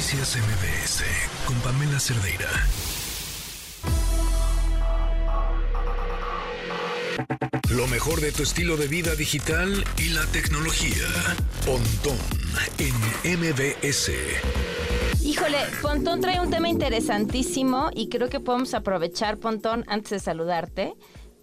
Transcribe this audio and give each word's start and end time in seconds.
Noticias 0.00 0.38
MBS 0.38 1.04
con 1.44 1.56
Pamela 1.56 2.00
Cerdeira. 2.00 2.48
Lo 7.68 7.86
mejor 7.86 8.22
de 8.22 8.32
tu 8.32 8.42
estilo 8.42 8.78
de 8.78 8.88
vida 8.88 9.14
digital 9.14 9.84
y 9.98 10.08
la 10.14 10.24
tecnología. 10.32 11.04
Pontón 11.66 12.16
en 12.78 12.94
MBS. 13.40 14.12
Híjole, 15.22 15.58
Pontón 15.82 16.22
trae 16.22 16.40
un 16.40 16.48
tema 16.48 16.70
interesantísimo 16.70 17.90
y 17.94 18.08
creo 18.08 18.30
que 18.30 18.40
podemos 18.40 18.72
aprovechar, 18.72 19.36
Pontón, 19.36 19.84
antes 19.86 20.12
de 20.12 20.18
saludarte, 20.18 20.94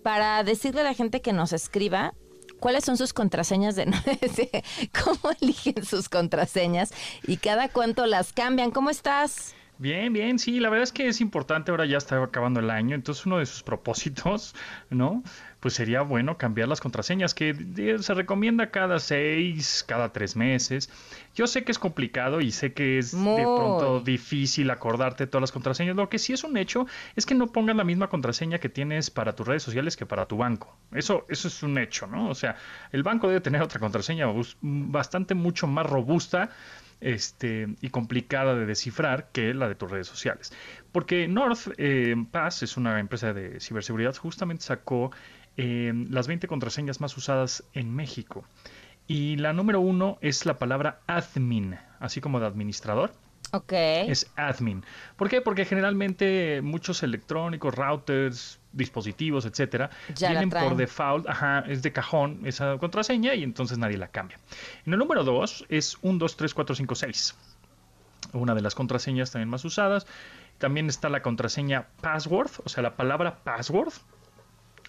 para 0.02 0.44
decirle 0.44 0.82
a 0.82 0.86
la 0.86 0.96
gente 0.96 1.22
que 1.22 1.32
nos 1.32 1.54
escriba 1.54 2.16
cuáles 2.60 2.86
son 2.86 2.98
sus 2.98 3.14
contraseñas 3.14 3.76
de 3.76 3.86
cómo 5.04 5.34
eligen 5.42 5.86
sus 5.86 6.10
contraseñas 6.10 6.92
y 7.28 7.38
cada 7.38 7.70
cuánto 7.70 8.06
las 8.06 8.34
cambian. 8.34 8.72
¿Cómo 8.72 8.90
estás? 8.90 9.54
Bien, 9.80 10.12
bien, 10.12 10.40
sí, 10.40 10.60
la 10.60 10.70
verdad 10.70 10.86
es 10.86 10.92
que 10.92 11.08
es 11.08 11.22
importante, 11.22 11.70
ahora 11.70 11.86
ya 11.86 11.98
está 11.98 12.22
acabando 12.24 12.60
el 12.60 12.72
año, 12.72 12.96
entonces 12.96 13.28
uno 13.28 13.38
de 13.38 13.46
sus 13.46 13.62
propósitos, 13.62 14.56
¿no? 14.90 15.24
Pues 15.60 15.76
sería 15.76 16.02
bueno 16.02 16.38
cambiar 16.38 16.68
las 16.68 16.82
contraseñas, 16.82 17.36
que 17.36 17.56
se 18.00 18.14
recomienda 18.16 18.72
cada 18.72 19.00
seis, 19.00 19.84
cada 19.88 20.12
tres 20.14 20.36
meses. 20.36 20.90
Yo 21.36 21.46
sé 21.46 21.64
que 21.64 21.72
es 21.72 21.80
complicado 21.80 22.42
y 22.42 22.52
sé 22.52 22.74
que 22.74 22.98
es 22.98 23.12
de 23.12 23.44
pronto 23.44 24.00
difícil 24.00 24.70
acordarte 24.70 25.26
todas 25.28 25.42
las 25.42 25.52
contraseñas. 25.52 25.96
Lo 25.96 26.10
que 26.10 26.20
sí 26.20 26.34
es 26.34 26.44
un 26.44 26.58
hecho 26.58 26.86
es 27.16 27.26
que 27.26 27.36
no 27.36 27.48
pongas 27.48 27.76
la 27.76 27.84
misma 27.84 28.08
contraseña 28.08 28.60
que 28.60 28.70
tienes 28.70 29.10
para 29.10 29.36
tus 29.36 29.48
redes 29.48 29.64
sociales 29.64 29.98
que 29.98 30.06
para 30.06 30.28
tu 30.28 30.38
banco. 30.38 30.76
Eso, 30.92 31.26
eso 31.28 31.48
es 31.48 31.64
un 31.64 31.78
hecho, 31.80 32.06
¿no? 32.06 32.30
O 32.30 32.36
sea, 32.36 32.56
el 32.92 33.02
banco 33.04 33.28
debe 33.28 33.42
tener 33.42 33.62
otra 33.62 33.80
contraseña 33.80 34.28
bastante 34.62 35.34
mucho 35.34 35.66
más 35.66 35.88
robusta 35.88 36.52
este, 37.02 37.68
y 37.82 37.90
complicada 37.90 38.56
de 38.56 38.66
descifrar 38.66 39.30
que 39.32 39.54
la 39.54 39.68
de 39.68 39.76
tus 39.76 39.92
redes 39.92 40.08
sociales. 40.08 40.54
Porque 40.92 41.28
North 41.28 41.74
eh, 41.78 42.16
Pass 42.32 42.64
es 42.64 42.78
una 42.78 43.00
empresa 43.00 43.34
de 43.34 43.60
ciberseguridad, 43.60 44.16
justamente 44.16 44.64
sacó 44.64 45.12
eh, 45.58 45.94
las 46.10 46.28
20 46.28 46.48
contraseñas 46.48 47.02
más 47.02 47.16
usadas 47.18 47.64
en 47.74 47.94
México. 47.94 48.46
Y 49.08 49.38
la 49.38 49.54
número 49.54 49.80
uno 49.80 50.18
es 50.22 50.46
la 50.46 50.58
palabra 50.58 51.00
admin, 51.08 51.78
así 52.00 52.20
como 52.20 52.40
de 52.40 52.48
administrador. 52.48 53.14
Ok. 53.54 53.72
Es 53.72 54.30
admin. 54.36 54.84
¿Por 55.16 55.30
qué? 55.30 55.40
Porque 55.40 55.64
generalmente 55.64 56.62
muchos 56.62 57.02
electrónicos, 57.04 57.74
routers, 57.74 58.60
dispositivos, 58.78 59.46
etcétera, 59.46 59.90
vienen 60.18 60.50
por 60.50 60.76
default, 60.78 61.28
ajá, 61.28 61.66
es 61.68 61.82
de 61.82 61.92
cajón 61.92 62.42
esa 62.46 62.78
contraseña 62.78 63.34
y 63.34 63.44
entonces 63.44 63.78
nadie 63.78 63.98
la 63.98 64.08
cambia. 64.08 64.38
En 64.86 64.94
el 64.94 65.00
número 65.00 65.24
2 65.24 65.66
es 65.70 65.98
1, 66.02 66.20
2, 66.20 66.38
3, 66.38 66.54
4, 66.54 66.76
5, 66.76 66.96
6. 66.96 67.36
Una 68.34 68.56
de 68.56 68.62
las 68.62 68.76
contraseñas 68.76 69.32
también 69.32 69.50
más 69.50 69.66
usadas. 69.66 70.08
También 70.58 70.88
está 70.88 71.10
la 71.10 71.22
contraseña 71.22 71.88
password, 72.02 72.52
o 72.64 72.70
sea, 72.70 72.84
la 72.84 72.96
palabra 72.96 73.44
password. 73.44 73.94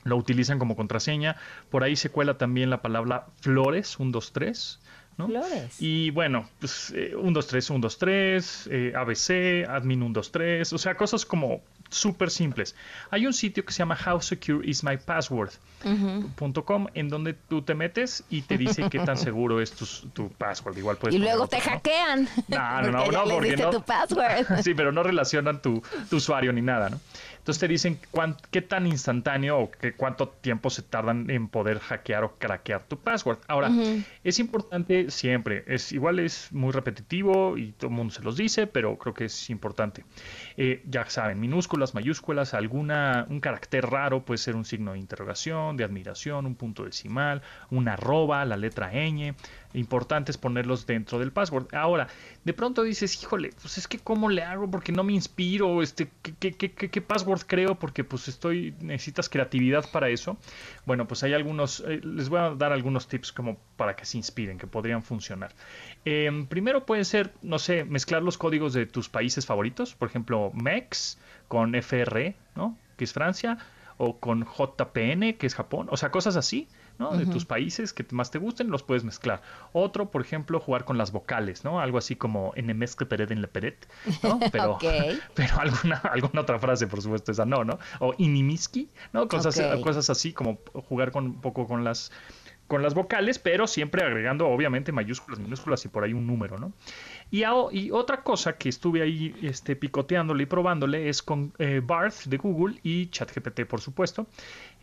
Lo 0.04 0.16
utilizan 0.16 0.58
como 0.58 0.76
contraseña. 0.76 1.36
Por 1.70 1.82
ahí 1.82 1.96
se 1.96 2.10
cuela 2.10 2.38
también 2.38 2.70
la 2.70 2.80
palabra 2.82 3.26
flores, 3.40 3.98
1, 3.98 4.10
2, 4.10 4.32
3. 4.32 4.80
Flores. 5.26 5.82
Y 5.82 6.10
bueno, 6.10 6.48
pues 6.60 6.94
1, 6.94 7.32
2, 7.32 7.46
3, 7.48 7.70
1, 7.70 7.80
2, 7.80 7.98
3, 7.98 8.70
ABC, 8.94 9.68
admin 9.68 10.02
1, 10.04 10.12
2, 10.12 10.32
3, 10.32 10.72
o 10.72 10.78
sea, 10.78 10.94
cosas 10.94 11.26
como 11.26 11.60
súper 11.88 12.30
simples. 12.30 12.74
Hay 13.10 13.26
un 13.26 13.32
sitio 13.32 13.64
que 13.64 13.72
se 13.72 13.78
llama 13.78 13.98
How 14.06 14.20
Secure 14.20 14.68
Is 14.68 14.84
My 14.84 14.96
Password.com 14.96 16.86
en 16.94 17.08
donde 17.08 17.34
tú 17.34 17.62
te 17.62 17.74
metes 17.74 18.24
y 18.30 18.42
te 18.42 18.58
dice 18.58 18.88
qué 18.90 19.00
tan 19.00 19.16
seguro 19.16 19.60
es 19.60 19.72
tu, 19.72 19.86
tu 20.10 20.30
password. 20.30 20.76
Igual 20.78 20.96
puedes 20.96 21.14
y 21.14 21.18
luego 21.18 21.46
te 21.46 21.60
hackean. 21.60 22.28
No, 22.48 22.82
no, 22.82 22.90
no, 22.90 23.10
no, 23.10 23.24
porque 23.34 23.56
no. 23.56 23.70
Tu 23.70 23.82
password. 23.82 24.62
sí, 24.62 24.74
pero 24.74 24.92
no 24.92 25.02
relacionan 25.02 25.62
tu, 25.62 25.82
tu 26.10 26.16
usuario 26.16 26.52
ni 26.52 26.62
nada, 26.62 26.90
¿no? 26.90 27.00
Entonces 27.48 27.60
te 27.60 27.68
dicen 27.68 27.98
qué 28.50 28.60
tan 28.60 28.86
instantáneo 28.86 29.58
o 29.58 29.70
qué, 29.70 29.94
cuánto 29.94 30.28
tiempo 30.28 30.68
se 30.68 30.82
tardan 30.82 31.30
en 31.30 31.48
poder 31.48 31.78
hackear 31.78 32.24
o 32.24 32.34
craquear 32.36 32.82
tu 32.82 32.98
password. 32.98 33.38
Ahora, 33.48 33.70
es 34.22 34.38
importante 34.38 35.10
siempre, 35.10 35.64
es 35.66 35.92
igual 35.92 36.18
es 36.18 36.52
muy 36.52 36.72
repetitivo 36.72 37.56
y 37.56 37.72
todo 37.72 37.88
el 37.88 37.96
mundo 37.96 38.12
se 38.12 38.22
los 38.22 38.36
dice, 38.36 38.66
pero 38.66 38.98
creo 38.98 39.14
que 39.14 39.24
es 39.24 39.48
importante. 39.48 40.04
Eh, 40.58 40.82
ya 40.90 41.08
saben, 41.08 41.40
minúsculas, 41.40 41.77
mayúsculas, 41.94 42.54
alguna, 42.54 43.26
un 43.28 43.40
carácter 43.40 43.86
raro 43.86 44.24
puede 44.24 44.38
ser 44.38 44.56
un 44.56 44.64
signo 44.64 44.92
de 44.92 44.98
interrogación, 44.98 45.76
de 45.76 45.84
admiración, 45.84 46.46
un 46.46 46.54
punto 46.54 46.84
decimal, 46.84 47.42
una 47.70 47.94
arroba, 47.94 48.44
la 48.44 48.56
letra 48.56 48.92
ñ 48.92 49.34
importante 49.78 50.30
es 50.30 50.38
ponerlos 50.38 50.86
dentro 50.86 51.18
del 51.18 51.32
password. 51.32 51.74
Ahora, 51.74 52.08
de 52.44 52.52
pronto 52.52 52.82
dices, 52.82 53.22
híjole, 53.22 53.50
pues 53.60 53.78
es 53.78 53.88
que 53.88 53.98
cómo 53.98 54.28
le 54.28 54.42
hago 54.42 54.70
porque 54.70 54.92
no 54.92 55.04
me 55.04 55.12
inspiro, 55.12 55.82
este, 55.82 56.10
¿qué, 56.22 56.52
qué, 56.52 56.72
qué, 56.72 57.00
password 57.00 57.42
creo? 57.46 57.76
Porque 57.76 58.04
pues 58.04 58.28
estoy, 58.28 58.74
necesitas 58.80 59.28
creatividad 59.28 59.88
para 59.90 60.08
eso. 60.08 60.36
Bueno, 60.86 61.06
pues 61.06 61.22
hay 61.22 61.34
algunos, 61.34 61.80
eh, 61.86 62.00
les 62.02 62.28
voy 62.28 62.40
a 62.40 62.50
dar 62.50 62.72
algunos 62.72 63.08
tips 63.08 63.32
como 63.32 63.56
para 63.76 63.96
que 63.96 64.04
se 64.04 64.16
inspiren, 64.16 64.58
que 64.58 64.66
podrían 64.66 65.02
funcionar. 65.02 65.54
Em, 66.04 66.46
primero 66.46 66.84
puede 66.84 67.04
ser, 67.04 67.32
no 67.42 67.58
sé, 67.58 67.84
mezclar 67.84 68.22
los 68.22 68.38
códigos 68.38 68.72
de 68.72 68.86
tus 68.86 69.08
países 69.08 69.46
favoritos, 69.46 69.94
por 69.94 70.08
ejemplo, 70.08 70.50
MEX 70.54 71.18
con 71.48 71.74
FR, 71.74 72.34
¿no? 72.54 72.76
Que 72.96 73.04
es 73.04 73.12
Francia, 73.12 73.58
o 73.98 74.18
con 74.18 74.44
JPN, 74.44 75.34
que 75.34 75.46
es 75.46 75.54
Japón, 75.54 75.88
o 75.90 75.96
sea, 75.96 76.10
cosas 76.10 76.36
así 76.36 76.68
de 76.98 77.26
tus 77.26 77.44
países 77.44 77.92
que 77.92 78.04
más 78.10 78.30
te 78.30 78.38
gusten, 78.38 78.70
los 78.70 78.82
puedes 78.82 79.04
mezclar. 79.04 79.40
Otro, 79.72 80.10
por 80.10 80.20
ejemplo, 80.20 80.58
jugar 80.58 80.84
con 80.84 80.98
las 80.98 81.12
vocales, 81.12 81.64
¿no? 81.64 81.80
Algo 81.80 81.98
así 81.98 82.16
como 82.16 82.52
en 82.56 82.68
que 82.78 83.06
peret 83.06 83.30
en 83.30 83.40
la 83.40 83.48
peret, 83.48 83.88
¿no? 84.22 84.40
Pero, 84.52 84.78
pero 85.34 85.60
alguna, 85.60 85.96
alguna 85.98 86.40
otra 86.42 86.58
frase, 86.58 86.86
por 86.86 87.00
supuesto, 87.02 87.32
esa 87.32 87.44
no, 87.44 87.64
¿no? 87.64 87.78
O 88.00 88.14
inimiski, 88.18 88.88
¿no? 89.12 89.28
Cosas, 89.28 89.60
cosas 89.82 90.10
así 90.10 90.32
como 90.32 90.58
jugar 90.88 91.12
con 91.12 91.26
un 91.26 91.40
poco 91.40 91.66
con 91.66 91.84
las 91.84 92.10
con 92.68 92.82
las 92.82 92.94
vocales, 92.94 93.38
pero 93.38 93.66
siempre 93.66 94.04
agregando 94.04 94.46
obviamente 94.46 94.92
mayúsculas, 94.92 95.40
minúsculas 95.40 95.84
y 95.86 95.88
por 95.88 96.04
ahí 96.04 96.12
un 96.12 96.26
número, 96.26 96.58
¿no? 96.58 96.72
Y, 97.30 97.42
y 97.72 97.90
otra 97.90 98.22
cosa 98.22 98.58
que 98.58 98.68
estuve 98.68 99.00
ahí 99.02 99.34
este, 99.42 99.74
picoteándole 99.74 100.42
y 100.42 100.46
probándole 100.46 101.08
es 101.08 101.22
con 101.22 101.54
eh, 101.58 101.80
Barth 101.82 102.26
de 102.26 102.36
Google 102.36 102.78
y 102.82 103.08
ChatGPT, 103.08 103.64
por 103.64 103.80
supuesto. 103.80 104.26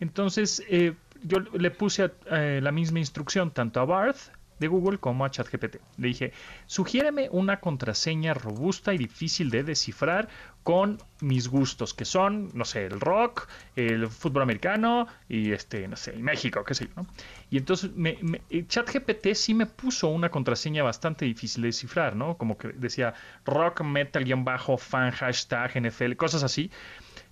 Entonces, 0.00 0.64
eh, 0.68 0.94
yo 1.22 1.40
le 1.40 1.70
puse 1.70 2.10
eh, 2.30 2.60
la 2.62 2.72
misma 2.72 2.98
instrucción 2.98 3.50
tanto 3.50 3.80
a 3.80 3.84
Barth 3.84 4.30
de 4.58 4.68
Google 4.68 4.98
como 4.98 5.24
a 5.24 5.30
ChatGPT. 5.30 5.76
Le 5.98 6.08
dije, 6.08 6.32
sugiéreme 6.66 7.28
una 7.30 7.60
contraseña 7.60 8.34
robusta 8.34 8.94
y 8.94 8.98
difícil 8.98 9.50
de 9.50 9.62
descifrar 9.62 10.28
con 10.62 10.98
mis 11.20 11.48
gustos, 11.48 11.94
que 11.94 12.04
son, 12.04 12.50
no 12.54 12.64
sé, 12.64 12.86
el 12.86 13.00
rock, 13.00 13.48
el 13.76 14.08
fútbol 14.08 14.42
americano 14.42 15.06
y 15.28 15.52
este, 15.52 15.86
no 15.86 15.96
sé, 15.96 16.14
México, 16.14 16.64
qué 16.64 16.74
sé 16.74 16.86
yo, 16.86 17.02
¿no? 17.02 17.06
Y 17.50 17.58
entonces 17.58 17.92
me, 17.94 18.18
ChatGPT 18.66 19.34
sí 19.34 19.54
me 19.54 19.66
puso 19.66 20.08
una 20.08 20.30
contraseña 20.30 20.82
bastante 20.82 21.24
difícil 21.24 21.62
de 21.62 21.68
descifrar, 21.68 22.16
¿no? 22.16 22.36
Como 22.36 22.58
que 22.58 22.68
decía 22.68 23.14
rock, 23.44 23.82
metal, 23.82 24.24
guion 24.24 24.44
bajo, 24.44 24.76
fan, 24.76 25.12
hashtag, 25.12 25.80
NFL, 25.80 26.14
cosas 26.14 26.42
así 26.42 26.70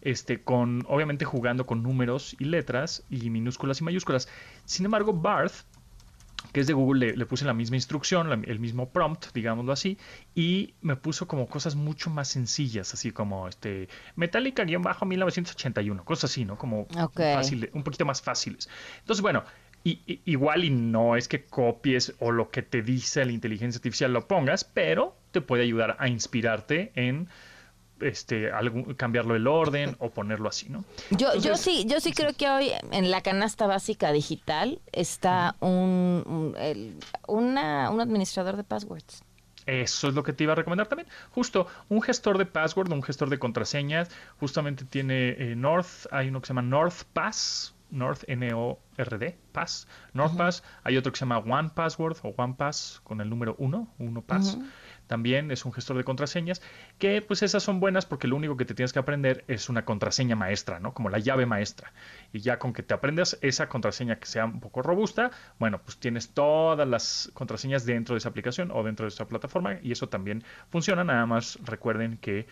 este, 0.05 0.43
con, 0.43 0.85
obviamente 0.89 1.25
jugando 1.25 1.67
con 1.67 1.83
números 1.83 2.37
y 2.39 2.45
letras 2.45 3.05
y 3.11 3.31
minúsculas 3.31 3.81
y 3.81 3.85
mayúsculas. 3.85 4.29
Sin 4.65 4.85
embargo, 4.85 5.13
Barth, 5.13 5.65
que 6.53 6.61
es 6.61 6.67
de 6.67 6.75
Google, 6.75 7.17
le, 7.17 7.27
puse 7.27 7.45
la 7.45 7.55
misma 7.55 7.77
instrucción, 7.77 8.45
el 8.47 8.61
mismo 8.61 8.91
prompt, 8.91 9.33
digámoslo 9.35 9.73
así, 9.73 9.99
y 10.35 10.75
me 10.83 10.95
puso 10.95 11.27
como 11.27 11.49
cosas 11.49 11.75
mucho 11.75 12.11
más 12.11 12.29
sencillas, 12.29 12.93
así 12.95 13.11
como 13.11 13.49
este 13.49 13.89
Metallica-1981, 14.17 16.05
cosas 16.05 16.31
así, 16.31 16.45
¿no? 16.45 16.57
Como 16.57 16.87
un 17.73 17.83
poquito 17.83 18.05
más 18.05 18.23
fáciles. 18.23 18.69
Entonces, 19.01 19.23
bueno, 19.23 19.43
y, 19.85 20.21
igual 20.25 20.65
y 20.65 20.71
no 20.71 21.17
es 21.17 21.29
que 21.29 21.45
copies 21.45 22.15
o 22.19 22.31
lo 22.31 22.51
que 22.51 22.63
te 22.63 22.83
dice 22.83 23.25
la 23.25 23.33
inteligencia 23.33 23.79
artificial 23.79 24.13
lo 24.13 24.27
pongas, 24.27 24.65
pero 24.65 25.17
te 25.31 25.41
puede 25.41 25.63
ayudar 25.65 25.97
a 25.99 26.09
inspirarte 26.09 26.93
en 26.95 27.29
este, 28.05 28.51
cambiarlo 28.97 29.35
el 29.35 29.47
orden 29.47 29.97
o 29.99 30.11
ponerlo 30.11 30.49
así, 30.49 30.69
¿no? 30.69 30.85
Yo, 31.11 31.35
yo 31.37 31.57
sí, 31.57 31.87
yo 31.89 32.01
sí 32.01 32.13
creo 32.13 32.33
que 32.35 32.49
hoy 32.49 32.71
en 32.91 33.11
la 33.11 33.23
canasta 33.23 33.67
básica 33.67 34.13
digital 34.13 34.81
está 34.93 35.57
un, 35.61 36.55
un, 37.27 37.59
administrador 37.59 38.57
de 38.57 38.65
passwords. 38.65 39.23
Eso 39.67 40.09
es 40.09 40.15
lo 40.15 40.23
que 40.23 40.35
te 40.35 40.45
iba 40.45 40.53
a 40.53 40.57
recomendar 40.57 40.89
también. 40.89 41.09
Justo 41.31 41.67
un 41.89 42.03
gestor 42.03 42.37
de 42.37 42.45
password, 42.45 42.93
un 42.93 43.03
gestor 43.03 43.31
de 43.31 43.39
contraseñas, 43.39 44.11
justamente 44.39 44.85
tiene 44.85 45.31
eh, 45.31 45.55
North, 45.57 46.07
hay 46.11 46.29
uno 46.29 46.41
que 46.41 46.49
se 46.49 46.51
llama 46.51 46.63
North 46.63 47.05
Pass, 47.15 47.75
North 47.91 48.25
N-O-R-D, 48.27 49.39
Pass, 49.53 49.87
North 50.13 50.37
Pass. 50.37 50.63
Hay 50.83 50.97
otro 50.97 51.13
que 51.13 51.19
se 51.19 51.25
llama 51.25 51.39
One 51.39 51.71
Password 51.75 52.19
o 52.23 52.35
One 52.37 52.55
Pass 52.59 53.01
con 53.05 53.21
el 53.21 53.31
número 53.31 53.55
1, 53.59 53.95
1 53.99 54.23
Pass. 54.23 54.59
También 55.07 55.51
es 55.51 55.65
un 55.65 55.73
gestor 55.73 55.97
de 55.97 56.05
contraseñas, 56.05 56.63
que 56.99 57.23
pues 57.23 57.43
esas 57.43 57.63
son 57.63 57.81
buenas 57.81 58.07
porque 58.07 58.29
lo 58.29 58.37
único 58.37 58.57
que 58.57 58.65
te 58.65 58.75
tienes 58.75 58.93
que 58.93 58.99
aprender 58.99 59.45
es 59.49 59.69
una 59.69 59.85
contraseña 59.85 60.37
maestra, 60.37 60.81
¿no? 60.81 60.95
Como 60.95 61.11
la 61.11 61.19
llave 61.19 61.47
maestra. 61.47 61.93
Y 62.33 62.41
ya 62.41 62.59
con 62.59 62.73
que 62.73 62.83
te 62.83 62.95
aprendas 62.95 63.39
esa 63.43 63.69
contraseña 63.69 64.17
que 64.17 64.27
sea 64.27 64.45
un 64.45 64.61
poco 64.61 64.83
robusta, 64.83 65.31
bueno, 65.59 65.81
pues 65.83 65.99
tienes 65.99 66.31
todas 66.31 66.87
las 66.89 67.31
contraseñas 67.35 67.85
dentro 67.87 68.15
de 68.15 68.19
esa 68.19 68.29
aplicación 68.29 68.71
o 68.71 68.83
dentro 68.83 69.05
de 69.05 69.09
esa 69.09 69.27
plataforma 69.29 69.79
y 69.83 69.93
eso 69.93 70.09
también 70.09 70.45
funciona. 70.71 71.05
Nada 71.05 71.27
más 71.27 71.59
recuerden 71.65 72.19
que 72.19 72.47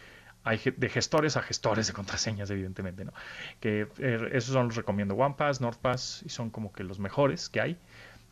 hay 0.44 0.58
de 0.76 0.88
gestores 0.88 1.36
a 1.36 1.42
gestores 1.42 1.86
de 1.86 1.92
contraseñas, 1.92 2.50
evidentemente, 2.50 3.04
¿no? 3.04 3.12
Que 3.60 3.86
eh, 3.98 4.28
esos 4.32 4.52
son 4.52 4.66
los 4.66 4.76
recomiendo 4.76 5.14
OnePass, 5.14 5.60
NordPass 5.60 6.22
y 6.26 6.28
son 6.30 6.50
como 6.50 6.72
que 6.72 6.84
los 6.84 6.98
mejores 6.98 7.48
que 7.48 7.60
hay. 7.60 7.78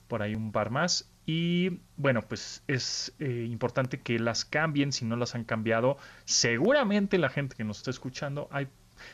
Por 0.09 0.23
ahí 0.23 0.35
un 0.35 0.51
par 0.51 0.71
más. 0.71 1.09
Y 1.33 1.81
bueno, 1.97 2.23
pues 2.23 2.65
es 2.67 3.13
eh, 3.21 3.47
importante 3.49 4.01
que 4.01 4.19
las 4.19 4.45
cambien 4.45 4.91
si 4.91 5.05
no 5.05 5.15
las 5.15 5.37
han 5.37 5.45
cambiado. 5.45 5.97
Seguramente 6.25 7.19
la 7.19 7.29
gente 7.29 7.55
que 7.55 7.63
nos 7.63 7.79
está 7.79 7.93
escuchando 7.93 8.49
hay 8.51 8.67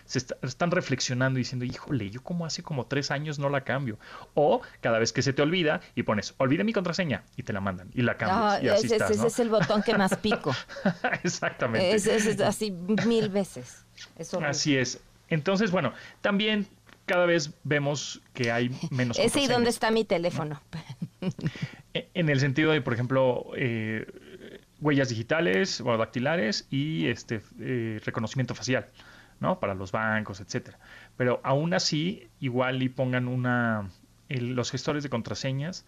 se 0.06 0.18
están 0.18 0.70
reflexionando 0.70 1.38
y 1.38 1.42
diciendo, 1.42 1.64
híjole, 1.64 2.10
yo 2.10 2.22
como 2.22 2.46
hace 2.46 2.62
como 2.62 2.86
tres 2.86 3.10
años 3.10 3.38
no 3.38 3.50
la 3.50 3.64
cambio. 3.64 3.98
O 4.32 4.62
cada 4.80 4.98
vez 4.98 5.12
que 5.12 5.20
se 5.20 5.34
te 5.34 5.42
olvida 5.42 5.82
y 5.94 6.04
pones, 6.04 6.34
olvide 6.38 6.64
mi 6.64 6.72
contraseña 6.72 7.22
y 7.36 7.42
te 7.42 7.52
la 7.52 7.60
mandan 7.60 7.90
y 7.94 8.00
la 8.00 8.16
cambias. 8.16 8.62
y 8.62 8.68
así 8.68 8.86
ese, 8.94 9.26
es 9.26 9.38
el 9.38 9.50
botón 9.50 9.82
que 9.82 9.96
más 9.96 10.16
pico. 10.16 10.56
Exactamente. 11.22 11.94
Es, 11.94 12.06
es, 12.06 12.40
así 12.40 12.72
mil 13.06 13.28
veces. 13.28 13.84
así 14.42 14.76
es. 14.76 15.00
Entonces, 15.28 15.70
bueno, 15.70 15.92
también 16.22 16.66
cada 17.04 17.26
vez 17.26 17.52
vemos 17.62 18.20
que 18.34 18.50
hay 18.50 18.76
menos. 18.90 19.18
Ese 19.18 19.40
y 19.40 19.46
dónde 19.46 19.70
está 19.70 19.90
mi 19.90 20.04
teléfono. 20.04 20.60
en 22.14 22.28
el 22.28 22.40
sentido 22.40 22.72
de, 22.72 22.80
por 22.80 22.94
ejemplo, 22.94 23.46
eh, 23.56 24.06
huellas 24.80 25.08
digitales 25.08 25.80
o 25.80 25.96
dactilares 25.96 26.66
y 26.70 27.06
este 27.06 27.42
eh, 27.60 28.00
reconocimiento 28.04 28.54
facial. 28.54 28.86
¿no? 29.40 29.60
Para 29.60 29.74
los 29.74 29.92
bancos, 29.92 30.40
etcétera. 30.40 30.78
Pero 31.16 31.40
aún 31.44 31.74
así, 31.74 32.28
igual 32.40 32.82
y 32.82 32.88
pongan 32.88 33.28
una 33.28 33.90
los 34.28 34.70
gestores 34.70 35.02
de 35.02 35.10
contraseñas 35.10 35.84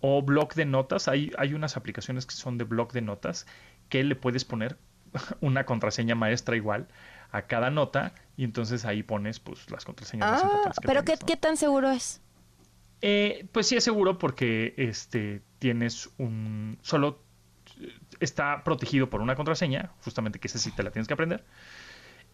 o 0.00 0.22
bloc 0.22 0.54
de 0.54 0.64
notas. 0.64 1.08
Hay, 1.08 1.32
hay 1.38 1.54
unas 1.54 1.76
aplicaciones 1.76 2.26
que 2.26 2.34
son 2.34 2.58
de 2.58 2.64
bloc 2.64 2.92
de 2.92 3.02
notas 3.02 3.46
que 3.88 4.04
le 4.04 4.16
puedes 4.16 4.44
poner 4.44 4.76
una 5.40 5.64
contraseña 5.64 6.14
maestra 6.14 6.56
igual 6.56 6.88
a 7.30 7.42
cada 7.42 7.70
nota 7.70 8.12
y 8.36 8.44
entonces 8.44 8.84
ahí 8.84 9.02
pones 9.02 9.40
pues 9.40 9.70
las 9.70 9.84
contraseñas 9.84 10.30
más 10.30 10.42
ah, 10.42 10.46
importantes 10.46 10.78
pero 10.84 11.02
¿qué, 11.02 11.14
¿qué, 11.26 11.36
tan 11.36 11.56
seguro 11.56 11.90
es? 11.90 12.20
Eh, 13.02 13.46
pues 13.52 13.66
sí 13.66 13.76
es 13.76 13.84
seguro 13.84 14.18
porque 14.18 14.74
este 14.76 15.42
tienes 15.58 16.08
un 16.18 16.78
solo 16.82 17.20
está 18.20 18.62
protegido 18.62 19.10
por 19.10 19.20
una 19.20 19.34
contraseña, 19.34 19.90
justamente 20.04 20.38
que 20.38 20.46
esa 20.46 20.58
sí 20.58 20.70
te 20.70 20.82
la 20.82 20.90
tienes 20.90 21.08
que 21.08 21.14
aprender 21.14 21.44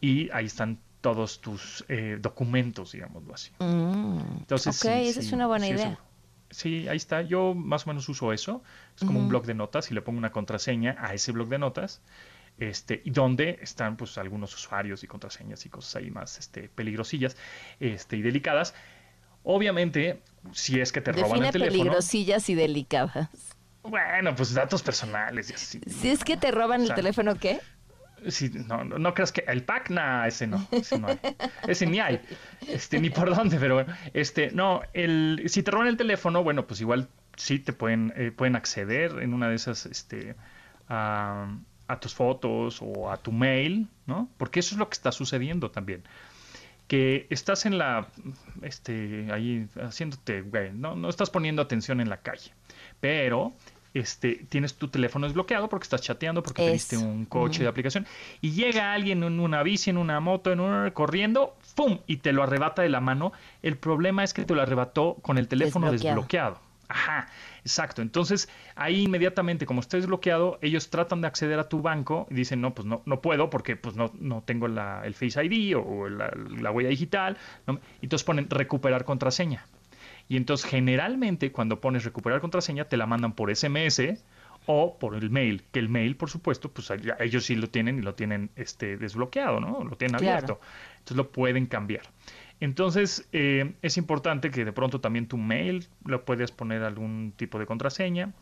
y 0.00 0.30
ahí 0.30 0.46
están 0.46 0.80
todos 1.00 1.40
tus 1.40 1.84
eh, 1.88 2.18
documentos, 2.20 2.92
digámoslo 2.92 3.34
así. 3.34 3.50
Mm, 3.58 4.20
Entonces, 4.38 4.84
ok, 4.84 4.90
esa 4.92 5.20
es 5.20 5.32
una 5.32 5.46
buena 5.46 5.68
idea. 5.68 5.98
Sí, 6.50 6.88
ahí 6.88 6.96
está. 6.96 7.22
Yo 7.22 7.54
más 7.54 7.86
o 7.86 7.90
menos 7.90 8.08
uso 8.08 8.32
eso. 8.32 8.62
Es 8.96 9.04
como 9.04 9.20
un 9.20 9.28
blog 9.28 9.44
de 9.44 9.54
notas 9.54 9.90
y 9.90 9.94
le 9.94 10.00
pongo 10.00 10.18
una 10.18 10.32
contraseña 10.32 10.96
a 10.98 11.12
ese 11.14 11.32
blog 11.32 11.48
de 11.48 11.58
notas. 11.58 12.00
Este, 12.58 13.02
y 13.04 13.10
donde 13.10 13.58
están 13.62 13.96
pues 13.96 14.18
algunos 14.18 14.52
usuarios 14.54 15.04
y 15.04 15.06
contraseñas 15.06 15.64
y 15.64 15.68
cosas 15.68 15.94
ahí 15.94 16.10
más 16.10 16.38
este, 16.40 16.68
peligrosillas 16.68 17.36
este, 17.78 18.16
y 18.16 18.22
delicadas. 18.22 18.74
Obviamente, 19.42 20.22
si 20.52 20.80
es 20.80 20.92
que 20.92 21.00
te 21.00 21.12
roban 21.12 21.44
el 21.44 21.52
teléfono. 21.52 21.78
peligrosillas 21.78 22.48
y 22.48 22.54
delicadas. 22.54 23.28
Bueno, 23.82 24.34
pues 24.34 24.52
datos 24.52 24.82
personales 24.82 25.50
y 25.50 25.54
así. 25.54 25.80
Si 25.86 26.10
es 26.10 26.24
que 26.24 26.36
te 26.36 26.50
roban 26.50 26.82
el 26.82 26.94
teléfono, 26.94 27.36
¿qué? 27.36 27.60
no, 28.66 28.84
no, 28.84 29.14
creas 29.14 29.32
que 29.32 29.44
el 29.46 29.62
pack, 29.62 29.90
nada, 29.90 30.26
ese 30.26 30.46
no, 30.46 30.66
ese 30.70 30.98
no 30.98 31.08
hay. 31.08 31.18
Ese 31.68 31.86
ni 31.86 32.00
hay. 32.00 32.20
Este, 32.66 33.00
ni 33.00 33.10
por 33.10 33.34
dónde, 33.34 33.58
pero 33.58 33.74
bueno. 33.74 33.94
Este, 34.12 34.50
no, 34.50 34.82
el, 34.92 35.42
si 35.46 35.62
te 35.62 35.70
roban 35.70 35.86
el 35.88 35.96
teléfono, 35.96 36.42
bueno, 36.42 36.66
pues 36.66 36.80
igual 36.80 37.08
sí 37.36 37.58
te 37.58 37.72
pueden, 37.72 38.12
eh, 38.16 38.32
pueden 38.32 38.56
acceder 38.56 39.22
en 39.22 39.34
una 39.34 39.48
de 39.48 39.54
esas, 39.54 39.86
este, 39.86 40.34
a, 40.88 41.48
tus 42.00 42.14
fotos 42.14 42.80
o 42.82 43.10
a 43.10 43.16
tu 43.16 43.32
mail, 43.32 43.88
¿no? 44.06 44.28
Porque 44.36 44.60
eso 44.60 44.74
es 44.74 44.78
lo 44.78 44.88
que 44.88 44.94
está 44.94 45.12
sucediendo 45.12 45.70
también. 45.70 46.02
Que 46.88 47.26
estás 47.30 47.66
en 47.66 47.78
la, 47.78 48.08
este, 48.62 49.28
ahí 49.30 49.68
haciéndote, 49.80 50.42
no, 50.72 50.96
no 50.96 51.08
estás 51.08 51.30
poniendo 51.30 51.62
atención 51.62 52.00
en 52.00 52.08
la 52.08 52.16
calle. 52.18 52.52
Pero 53.00 53.52
este, 53.94 54.46
tienes 54.48 54.74
tu 54.74 54.88
teléfono 54.88 55.26
desbloqueado 55.26 55.68
porque 55.68 55.84
estás 55.84 56.02
chateando, 56.02 56.42
porque 56.42 56.64
teniste 56.64 56.96
un 56.96 57.24
coche 57.24 57.62
de 57.62 57.68
aplicación, 57.68 58.06
y 58.40 58.52
llega 58.52 58.92
alguien 58.92 59.22
en 59.22 59.40
una 59.40 59.62
bici, 59.62 59.90
en 59.90 59.98
una 59.98 60.20
moto, 60.20 60.52
en 60.52 60.60
un 60.60 60.90
corriendo, 60.90 61.56
¡pum! 61.74 61.98
y 62.06 62.18
te 62.18 62.32
lo 62.32 62.42
arrebata 62.42 62.82
de 62.82 62.88
la 62.88 63.00
mano. 63.00 63.32
El 63.62 63.76
problema 63.76 64.24
es 64.24 64.34
que 64.34 64.44
te 64.44 64.54
lo 64.54 64.62
arrebató 64.62 65.16
con 65.22 65.38
el 65.38 65.48
teléfono 65.48 65.90
desbloqueado. 65.90 66.67
Ajá, 66.88 67.28
exacto. 67.60 68.00
Entonces, 68.00 68.48
ahí 68.74 69.02
inmediatamente, 69.02 69.66
como 69.66 69.80
está 69.80 69.98
desbloqueado, 69.98 70.58
ellos 70.62 70.88
tratan 70.88 71.20
de 71.20 71.26
acceder 71.26 71.58
a 71.58 71.68
tu 71.68 71.82
banco 71.82 72.26
y 72.30 72.34
dicen, 72.34 72.62
no, 72.62 72.74
pues 72.74 72.86
no, 72.86 73.02
no 73.04 73.20
puedo 73.20 73.50
porque 73.50 73.76
pues 73.76 73.94
no, 73.94 74.10
no 74.18 74.42
tengo 74.42 74.68
la, 74.68 75.02
el 75.04 75.14
Face 75.14 75.44
ID 75.44 75.76
o 75.76 76.08
la, 76.08 76.70
huella 76.70 76.88
digital. 76.88 77.36
Y 77.66 78.06
entonces 78.06 78.24
ponen 78.24 78.48
recuperar 78.48 79.04
contraseña. 79.04 79.66
Y 80.28 80.36
entonces 80.36 80.68
generalmente 80.68 81.52
cuando 81.52 81.80
pones 81.80 82.04
recuperar 82.04 82.40
contraseña 82.40 82.86
te 82.86 82.96
la 82.96 83.06
mandan 83.06 83.32
por 83.32 83.54
SMS 83.54 84.00
o 84.66 84.98
por 84.98 85.14
el 85.14 85.30
mail, 85.30 85.64
que 85.72 85.78
el 85.78 85.88
mail, 85.88 86.16
por 86.16 86.28
supuesto, 86.28 86.70
pues 86.70 86.90
ellos 87.20 87.44
sí 87.44 87.54
lo 87.54 87.68
tienen 87.68 87.98
y 87.98 88.02
lo 88.02 88.14
tienen 88.14 88.50
este, 88.56 88.98
desbloqueado, 88.98 89.60
¿no? 89.60 89.82
Lo 89.82 89.96
tienen 89.96 90.16
abierto. 90.16 90.60
Entonces 90.98 91.16
lo 91.16 91.30
pueden 91.30 91.66
cambiar. 91.66 92.02
Entonces 92.60 93.28
eh, 93.32 93.74
es 93.82 93.96
importante 93.96 94.50
que 94.50 94.64
de 94.64 94.72
pronto 94.72 95.00
también 95.00 95.28
tu 95.28 95.36
mail 95.36 95.86
lo 96.04 96.24
puedes 96.24 96.50
poner 96.50 96.82
algún 96.82 97.32
tipo 97.36 97.58
de 97.58 97.66
contraseña 97.66 98.32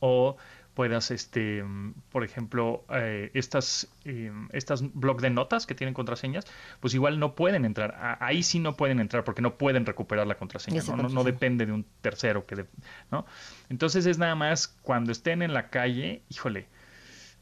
o 0.00 0.36
puedas, 0.74 1.10
este, 1.10 1.64
por 2.12 2.22
ejemplo, 2.22 2.84
eh, 2.90 3.32
estas, 3.34 3.88
eh, 4.04 4.30
estas 4.52 4.94
blog 4.94 5.20
de 5.20 5.28
notas 5.28 5.66
que 5.66 5.74
tienen 5.74 5.92
contraseñas, 5.92 6.46
pues 6.78 6.94
igual 6.94 7.18
no 7.18 7.34
pueden 7.34 7.64
entrar. 7.64 8.16
ahí 8.20 8.44
sí 8.44 8.60
no 8.60 8.76
pueden 8.76 9.00
entrar 9.00 9.24
porque 9.24 9.42
no 9.42 9.58
pueden 9.58 9.86
recuperar 9.86 10.28
la 10.28 10.36
contraseña. 10.36 10.80
¿no? 10.86 11.08
No, 11.08 11.24
depende 11.24 11.66
de 11.66 11.72
un 11.72 11.84
tercero 12.00 12.46
que, 12.46 12.66
¿no? 13.10 13.26
Entonces 13.68 14.06
es 14.06 14.18
nada 14.18 14.36
más 14.36 14.68
cuando 14.68 15.10
estén 15.10 15.42
en 15.42 15.52
la 15.52 15.68
calle, 15.68 16.22
híjole, 16.28 16.68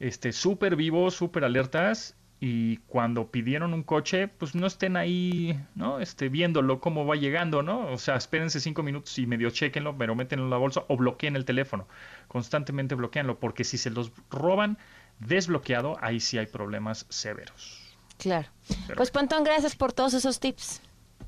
este, 0.00 0.32
súper 0.32 0.75
vivos, 0.75 1.14
súper 1.14 1.44
alertas 1.44 2.16
y 2.38 2.78
cuando 2.86 3.30
pidieron 3.30 3.72
un 3.72 3.82
coche, 3.82 4.28
pues 4.28 4.54
no 4.54 4.66
estén 4.66 4.96
ahí, 4.96 5.58
¿no? 5.74 6.00
Este, 6.00 6.28
viéndolo 6.28 6.80
cómo 6.80 7.06
va 7.06 7.16
llegando, 7.16 7.62
¿no? 7.62 7.90
O 7.90 7.98
sea, 7.98 8.16
espérense 8.16 8.60
cinco 8.60 8.82
minutos 8.82 9.18
y 9.18 9.26
medio 9.26 9.50
chequenlo, 9.50 9.96
pero 9.96 10.14
métenlo 10.14 10.44
en 10.44 10.50
la 10.50 10.58
bolsa 10.58 10.84
o 10.88 10.96
bloqueen 10.96 11.36
el 11.36 11.44
teléfono. 11.44 11.88
Constantemente 12.28 12.94
bloqueenlo, 12.94 13.38
porque 13.40 13.64
si 13.64 13.78
se 13.78 13.90
los 13.90 14.12
roban 14.30 14.78
desbloqueado, 15.18 15.96
ahí 16.02 16.20
sí 16.20 16.36
hay 16.36 16.46
problemas 16.46 17.06
severos. 17.08 17.80
Claro. 18.18 18.49
pues 18.96 19.11
Pantón, 19.11 19.44
gracias 19.44 19.75
por 19.75 19.92
todos 19.92 20.14
esos 20.14 20.38
tips. 20.40 20.82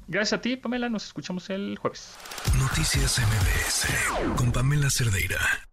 Gracias 0.08 0.38
a 0.38 0.42
ti, 0.42 0.56
Pamela. 0.56 0.88
Nos 0.88 1.04
escuchamos 1.04 1.48
el 1.50 1.76
jueves. 1.78 2.16
Noticias 2.58 3.18
MBS 3.18 4.36
con 4.36 4.52
Pamela 4.52 4.88
Cerdeira. 4.90 5.67